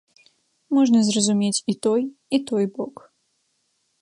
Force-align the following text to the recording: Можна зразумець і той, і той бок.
Можна 0.77 0.99
зразумець 1.09 1.63
і 1.75 1.75
той, 1.87 2.03
і 2.39 2.43
той 2.49 2.65
бок. 2.79 2.95